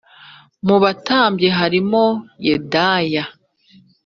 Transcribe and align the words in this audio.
Mu 0.67 0.75
batambyi 0.83 1.47
harimo 1.57 2.03
Yedaya 2.45 3.23